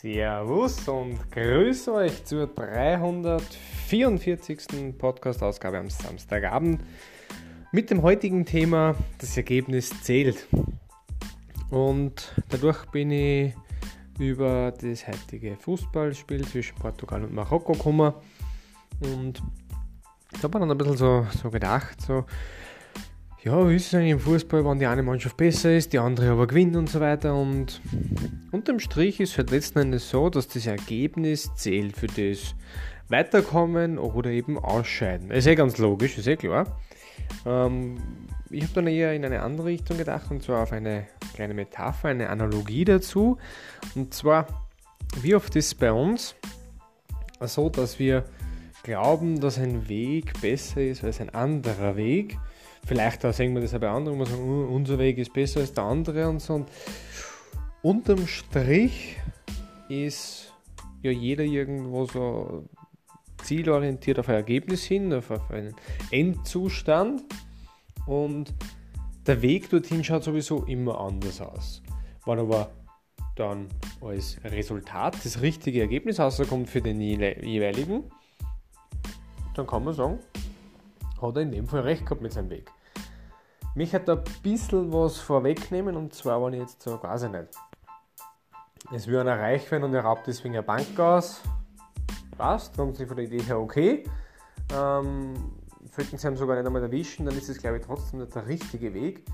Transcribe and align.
Servus 0.00 0.88
und 0.88 1.30
grüße 1.30 1.92
euch 1.92 2.24
zur 2.24 2.46
344. 2.46 4.96
Podcast-Ausgabe 4.96 5.76
am 5.76 5.90
Samstagabend 5.90 6.80
mit 7.70 7.90
dem 7.90 8.00
heutigen 8.00 8.46
Thema 8.46 8.94
Das 9.18 9.36
Ergebnis 9.36 9.90
zählt. 10.02 10.46
Und 11.68 12.34
dadurch 12.48 12.86
bin 12.86 13.10
ich 13.10 13.52
über 14.18 14.72
das 14.72 15.06
heutige 15.06 15.56
Fußballspiel 15.56 16.48
zwischen 16.48 16.76
Portugal 16.76 17.22
und 17.22 17.34
Marokko 17.34 17.72
gekommen 17.72 18.14
und 19.00 19.42
da 20.32 20.44
habe 20.44 20.60
mir 20.60 20.66
dann 20.66 20.70
ein 20.70 20.78
bisschen 20.78 20.96
so, 20.96 21.26
so 21.42 21.50
gedacht, 21.50 22.00
so, 22.00 22.24
ja, 23.42 23.68
wie 23.68 23.76
ist 23.76 23.88
es 23.88 23.94
eigentlich 23.94 24.12
im 24.12 24.20
Fußball, 24.20 24.64
wenn 24.64 24.78
die 24.78 24.86
eine 24.86 25.02
Mannschaft 25.02 25.36
besser 25.36 25.76
ist, 25.76 25.92
die 25.92 25.98
andere 25.98 26.30
aber 26.30 26.46
gewinnt 26.46 26.74
und 26.76 26.88
so 26.88 27.00
weiter. 27.00 27.34
Und 27.34 27.82
unterm 28.52 28.80
Strich 28.80 29.20
ist 29.20 29.38
halt 29.38 29.50
letzten 29.50 29.78
Endes 29.78 30.10
so, 30.10 30.30
dass 30.30 30.48
das 30.48 30.66
Ergebnis 30.66 31.50
zählt 31.54 31.96
für 31.96 32.06
das 32.06 32.54
Weiterkommen 33.08 33.98
oder 33.98 34.30
eben 34.30 34.58
Ausscheiden. 34.58 35.30
Ist 35.30 35.46
eh 35.46 35.54
ganz 35.54 35.78
logisch, 35.78 36.18
ist 36.18 36.26
eh 36.26 36.36
klar. 36.36 36.78
Ähm, 37.46 37.96
ich 38.50 38.62
habe 38.62 38.72
dann 38.74 38.86
eher 38.86 39.14
in 39.14 39.24
eine 39.24 39.42
andere 39.42 39.68
Richtung 39.68 39.98
gedacht 39.98 40.30
und 40.30 40.42
zwar 40.42 40.62
auf 40.62 40.72
eine 40.72 41.06
kleine 41.34 41.54
Metapher, 41.54 42.08
eine 42.08 42.28
Analogie 42.30 42.84
dazu. 42.84 43.38
Und 43.94 44.14
zwar, 44.14 44.46
wie 45.22 45.34
oft 45.34 45.54
ist 45.56 45.66
es 45.66 45.74
bei 45.74 45.92
uns 45.92 46.34
so, 47.40 47.68
dass 47.68 47.98
wir 47.98 48.24
glauben, 48.82 49.40
dass 49.40 49.58
ein 49.58 49.88
Weg 49.88 50.40
besser 50.40 50.80
ist 50.80 51.04
als 51.04 51.20
ein 51.20 51.30
anderer 51.30 51.96
Weg 51.96 52.38
Vielleicht 52.86 53.22
sehen 53.34 53.54
wir 53.54 53.60
das 53.60 53.74
auch 53.74 53.78
bei 53.78 53.88
anderen, 53.88 54.18
wo 54.18 54.22
wir 54.22 54.26
sagen, 54.26 54.42
uh, 54.42 54.74
unser 54.74 54.98
Weg 54.98 55.18
ist 55.18 55.32
besser 55.32 55.60
als 55.60 55.72
der 55.72 55.84
andere 55.84 56.28
und 56.28 56.40
so. 56.40 56.54
Und 56.54 56.68
unterm 57.82 58.26
Strich 58.26 59.16
ist 59.88 60.52
ja 61.02 61.10
jeder 61.10 61.44
irgendwo 61.44 62.06
so 62.06 62.68
zielorientiert 63.42 64.18
auf 64.18 64.28
ein 64.28 64.34
Ergebnis 64.34 64.84
hin, 64.84 65.12
auf, 65.12 65.30
auf 65.30 65.50
einen 65.50 65.74
Endzustand. 66.10 67.22
Und 68.06 68.54
der 69.26 69.42
Weg 69.42 69.70
dorthin 69.70 70.04
schaut 70.04 70.24
sowieso 70.24 70.64
immer 70.64 71.00
anders 71.00 71.40
aus. 71.40 71.82
Wenn 72.26 72.38
aber 72.38 72.70
dann 73.36 73.68
als 74.00 74.38
Resultat 74.44 75.24
das 75.24 75.40
richtige 75.40 75.80
Ergebnis 75.80 76.20
rauskommt 76.20 76.68
für 76.68 76.82
den 76.82 77.00
jeweiligen, 77.00 78.04
dann 79.54 79.66
kann 79.66 79.84
man 79.84 79.94
sagen, 79.94 80.18
hat 81.20 81.36
er 81.36 81.42
in 81.42 81.52
dem 81.52 81.66
Fall 81.66 81.80
recht 81.80 82.04
gehabt 82.04 82.22
mit 82.22 82.32
seinem 82.32 82.50
Weg. 82.50 82.70
Mich 83.74 83.94
hat 83.94 84.08
da 84.08 84.14
ein 84.14 84.24
bisschen 84.42 84.92
was 84.92 85.18
vorwegnehmen 85.18 85.96
und 85.96 86.12
zwar, 86.12 86.44
wenn 86.44 86.54
ich 86.54 86.60
jetzt 86.60 86.82
so, 86.82 87.00
weiß 87.00 87.24
ich 87.24 87.30
nicht, 87.30 87.48
es 88.92 89.06
würde 89.06 89.30
einer 89.30 89.40
reich 89.40 89.70
werden 89.70 89.84
und 89.84 89.94
er 89.94 90.02
raubt 90.02 90.26
deswegen 90.26 90.54
eine 90.54 90.64
Bank 90.64 90.98
aus, 90.98 91.40
passt, 92.36 92.74
grundsätzlich 92.74 93.06
von 93.06 93.16
der 93.16 93.26
Idee 93.26 93.42
her 93.42 93.60
okay. 93.60 94.04
Ähm, 94.74 95.34
sollten 95.94 96.18
sie 96.18 96.26
ihm 96.26 96.36
sogar 96.36 96.56
nicht 96.56 96.66
einmal 96.66 96.82
erwischen, 96.82 97.26
dann 97.26 97.36
ist 97.36 97.48
es 97.48 97.58
glaube 97.58 97.78
ich 97.78 97.86
trotzdem 97.86 98.20
nicht 98.20 98.34
der 98.34 98.46
richtige 98.48 98.92
Weg, 98.92 99.24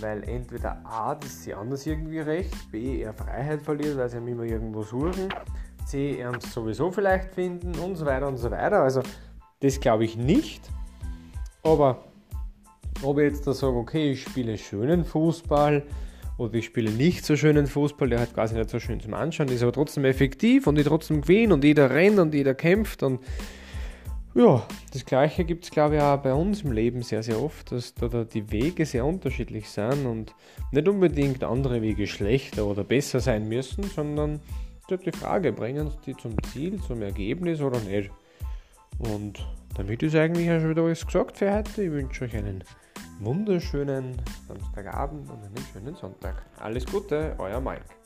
weil 0.00 0.28
entweder 0.28 0.84
A, 0.84 1.14
das 1.14 1.30
ist 1.30 1.44
sie 1.44 1.54
anders 1.54 1.86
irgendwie 1.86 2.18
recht, 2.18 2.72
B, 2.72 3.02
er 3.02 3.14
Freiheit 3.14 3.62
verliert, 3.62 3.96
weil 3.96 4.08
sie 4.08 4.16
ihm 4.16 4.26
immer 4.26 4.42
irgendwo 4.42 4.82
suchen, 4.82 5.28
C, 5.86 6.16
er 6.18 6.30
uns 6.30 6.52
sowieso 6.52 6.90
vielleicht 6.90 7.34
finden 7.34 7.78
und 7.78 7.94
so 7.94 8.04
weiter 8.04 8.26
und 8.26 8.36
so 8.36 8.50
weiter. 8.50 8.82
Also 8.82 9.02
das 9.60 9.78
glaube 9.78 10.04
ich 10.04 10.16
nicht. 10.16 10.68
Aber 11.62 12.09
ob 13.02 13.18
ich 13.18 13.24
jetzt 13.24 13.46
da 13.46 13.52
sage, 13.52 13.76
okay, 13.76 14.12
ich 14.12 14.22
spiele 14.22 14.56
schönen 14.58 15.04
Fußball 15.04 15.82
oder 16.38 16.54
ich 16.54 16.66
spiele 16.66 16.90
nicht 16.90 17.24
so 17.24 17.36
schönen 17.36 17.66
Fußball, 17.66 18.08
der 18.08 18.20
hat 18.20 18.34
quasi 18.34 18.54
nicht 18.54 18.70
so 18.70 18.78
schön 18.78 19.00
zum 19.00 19.14
Anschauen, 19.14 19.48
ist 19.48 19.62
aber 19.62 19.72
trotzdem 19.72 20.04
effektiv 20.04 20.66
und 20.66 20.78
ich 20.78 20.86
trotzdem 20.86 21.22
gewinne 21.22 21.54
und 21.54 21.64
jeder 21.64 21.90
rennt 21.90 22.18
und 22.18 22.34
jeder 22.34 22.54
kämpft 22.54 23.02
und 23.02 23.20
ja, 24.34 24.64
das 24.92 25.04
gleiche 25.04 25.44
gibt 25.44 25.64
es 25.64 25.70
glaube 25.70 25.96
ich 25.96 26.02
auch 26.02 26.18
bei 26.18 26.32
uns 26.32 26.62
im 26.62 26.72
Leben 26.72 27.02
sehr, 27.02 27.22
sehr 27.22 27.42
oft, 27.42 27.72
dass 27.72 27.94
da 27.94 28.24
die 28.24 28.50
Wege 28.52 28.86
sehr 28.86 29.04
unterschiedlich 29.04 29.68
sind 29.68 30.06
und 30.06 30.34
nicht 30.70 30.88
unbedingt 30.88 31.42
andere 31.42 31.82
Wege 31.82 32.06
schlechter 32.06 32.64
oder 32.66 32.84
besser 32.84 33.20
sein 33.20 33.48
müssen, 33.48 33.84
sondern 33.84 34.40
die 34.98 35.12
Frage, 35.12 35.52
bringen 35.52 35.90
die 36.04 36.16
zum 36.16 36.34
Ziel, 36.52 36.80
zum 36.80 37.02
Ergebnis 37.02 37.60
oder 37.60 37.78
nicht? 37.80 38.10
Und 39.00 39.46
damit 39.76 40.02
ist 40.02 40.14
eigentlich 40.14 40.46
schon 40.46 40.70
wieder 40.70 40.82
alles 40.82 41.04
gesagt 41.04 41.38
für 41.38 41.52
heute. 41.54 41.82
Ich 41.82 41.90
wünsche 41.90 42.24
euch 42.24 42.36
einen 42.36 42.62
wunderschönen 43.20 44.16
Samstagabend 44.46 45.30
und 45.30 45.38
einen 45.38 45.66
schönen 45.72 45.94
Sonntag. 45.94 46.42
Alles 46.58 46.86
Gute, 46.86 47.34
euer 47.38 47.60
Mike. 47.60 47.99